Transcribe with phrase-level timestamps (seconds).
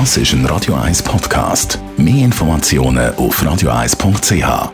[0.00, 1.78] Das ist ein Radio 1 Podcast.
[1.96, 4.72] Mehr Informationen auf radio1.ch.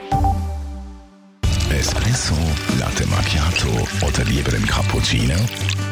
[1.68, 2.34] Espresso,
[2.78, 3.68] Latte Macchiato
[4.00, 5.34] oder lieber ein Cappuccino?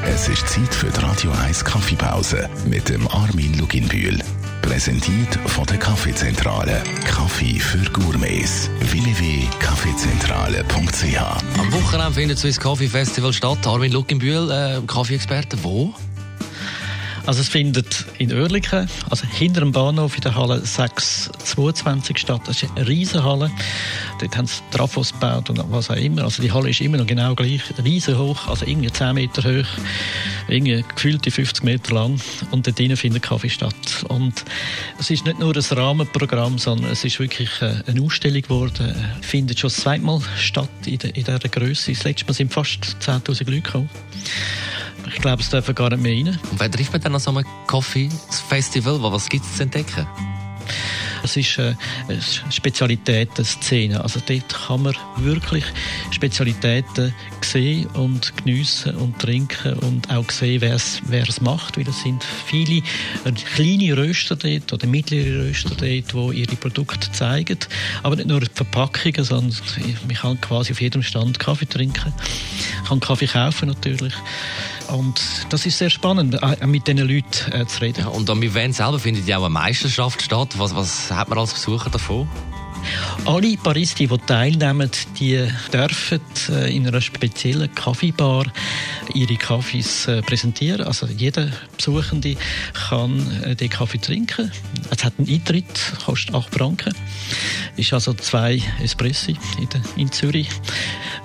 [0.06, 4.18] Es ist Zeit für die Radio 1 Kaffeepause mit dem Armin Luginbühl.
[4.62, 6.82] Präsentiert von der Kaffeezentrale.
[7.04, 8.70] Kaffee für Gourmets.
[8.80, 11.20] www.kaffeezentrale.ch
[11.58, 13.66] Am Wochenende findet das Swiss Coffee Festival statt.
[13.66, 15.92] Armin Luckenbühl, äh, Kaffeeexperte, wo?
[17.28, 22.40] Also es findet in Oerlikon, also hinter dem Bahnhof in der Halle 622 statt.
[22.46, 23.50] Das ist eine riesige Halle.
[24.18, 26.24] Dort haben sie Trafos gebaut und was auch immer.
[26.24, 29.66] Also die Halle ist immer noch genau gleich, riesen hoch, also irgendwie 10 Meter hoch,
[30.48, 32.18] irgendwie gefühlte 50 Meter lang
[32.50, 33.74] und dort drinnen findet Kaffee statt.
[34.08, 34.32] Und
[34.98, 38.94] es ist nicht nur ein Rahmenprogramm, sondern es ist wirklich äh, eine Ausstellung geworden.
[39.20, 41.92] Findet schon das zweite Mal statt in dieser Größe.
[41.92, 43.90] Das letzte Mal sind fast 10'000 Leute gekommen.
[45.14, 46.38] Ich glaube, es dürfen gar nicht mehr rein.
[46.50, 49.00] Und wer trifft man dann an so einem Coffee-Festival?
[49.02, 50.06] Was gibt es zu entdecken?
[51.22, 51.74] Es ist äh,
[52.08, 52.20] eine
[52.50, 54.00] Spezialitäten-Szene.
[54.00, 55.64] Also dort kann man wirklich
[56.10, 61.76] Spezialitäten sehen und geniessen und trinken und auch sehen, wer es macht.
[61.76, 62.82] Weil es sind viele
[63.24, 65.80] äh, kleine Röster dort oder mittlere Röster dort,
[66.34, 67.58] die ihre Produkte zeigen.
[68.02, 69.56] Aber nicht nur die Verpackungen, sondern
[70.06, 72.12] man kann quasi auf jedem Stand Kaffee trinken.
[72.76, 74.14] Man kann Kaffee kaufen natürlich.
[74.88, 78.00] Und das ist sehr spannend, auch mit diesen Leuten äh, zu reden.
[78.00, 80.54] Ja, und am Event selber findet ja auch eine Meisterschaft statt.
[80.58, 82.28] Was, was hat man als Besucher davon?
[83.24, 88.46] Alle Paristi, die teilnehmen, die dürfen äh, in einer speziellen Kaffeebar
[89.14, 90.86] ihre Kaffees äh, präsentieren.
[90.86, 92.36] Also jeder Besuchende
[92.88, 94.50] kann äh, den Kaffee trinken.
[94.90, 95.66] Es hat einen Eintritt,
[96.04, 96.94] kostet 8 Franken.
[97.76, 99.68] Ist also zwei Espressi in,
[100.00, 100.48] in Zürich.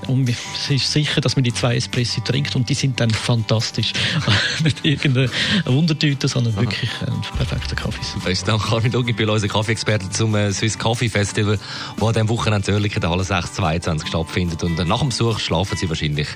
[0.08, 3.94] Und es ist sicher, dass man die zwei Espressi trinkt und die sind dann fantastisch.
[4.64, 5.30] Nicht irgendeine
[5.66, 6.62] Wundertüte, sondern Aha.
[6.62, 8.00] wirklich ein perfekter Kaffee.
[8.24, 11.60] Besten Dank, Carmen Dugipil, unser Kaffeeexperte zum Swiss Coffee Festival,
[11.98, 14.64] das an diesem Wochenende in der Halle 622 stattfindet.
[14.64, 16.28] Und nach dem Besuch schlafen Sie wahrscheinlich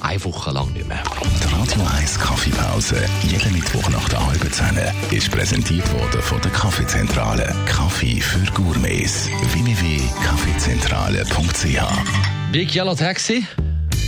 [0.00, 1.02] eine Woche lang nicht mehr.
[1.42, 4.78] Die Radio 1 Kaffeepause, jeden Mittwoch nach der halben Zehn,
[5.10, 7.54] ist präsentiert worden von der Kaffeezentrale.
[7.66, 9.28] Kaffee für Gourmets.
[9.52, 13.44] www.kaffeezentrale.ch Big Yellow Taxi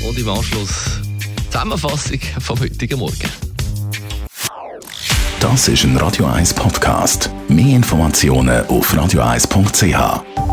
[0.06, 1.00] und im Anschluss
[1.50, 3.30] Zusammenfassung vom heutigen Morgen.
[5.40, 7.30] Das ist ein Radio 1 Podcast.
[7.48, 10.47] Mehr Informationen auf radio1.ch.